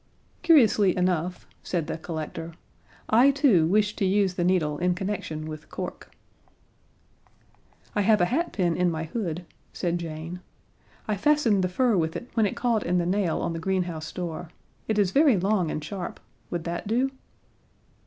"Curiously 0.41 0.97
enough," 0.97 1.45
said 1.61 1.85
the 1.85 1.95
collector, 1.95 2.53
"I 3.07 3.29
too 3.29 3.67
wish 3.67 3.95
to 3.97 4.03
use 4.03 4.33
the 4.33 4.43
needle 4.43 4.79
in 4.79 4.95
connection 4.95 5.45
with 5.45 5.69
cork." 5.69 6.09
"I 7.93 8.01
have 8.01 8.19
a 8.19 8.25
hatpin 8.25 8.75
in 8.75 8.89
my 8.89 9.03
hood," 9.03 9.45
said 9.73 9.99
Jane. 9.99 10.39
"I 11.07 11.15
fastened 11.17 11.63
the 11.63 11.69
fur 11.69 11.95
with 11.97 12.15
it 12.15 12.31
when 12.33 12.47
it 12.47 12.55
caught 12.55 12.81
in 12.83 12.97
the 12.97 13.05
nail 13.05 13.41
on 13.41 13.53
the 13.53 13.59
greenhouse 13.59 14.11
door. 14.11 14.49
It 14.87 14.97
is 14.97 15.11
very 15.11 15.37
long 15.37 15.69
and 15.69 15.83
sharp 15.83 16.19
would 16.49 16.63
that 16.63 16.87
do?" 16.87 17.11